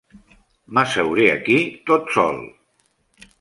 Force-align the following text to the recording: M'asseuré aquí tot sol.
M'asseuré 0.77 1.27
aquí 1.33 1.59
tot 1.91 2.09
sol. 2.17 2.41